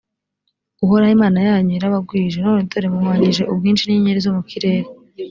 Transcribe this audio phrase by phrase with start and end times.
[0.83, 4.87] uhoraho imana yanyu yarabagwije, none dore muhwanyije ubwinshi n’inyenyeri zo mu kirere.